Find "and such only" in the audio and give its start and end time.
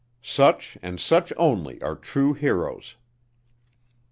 0.81-1.79